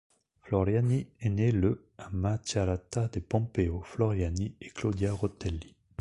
Floriani 0.41 1.05
est 1.19 1.29
né 1.29 1.51
le 1.51 1.85
à 1.99 2.09
Macerata 2.09 3.07
de 3.07 3.19
Pompeo 3.19 3.83
Floriani 3.83 4.55
et 4.59 4.71
Claudia 4.71 5.13
Rotelli. 5.13 5.75